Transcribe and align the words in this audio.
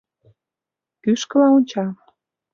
Кӱшкыла 1.03 1.47
онча. 1.57 1.85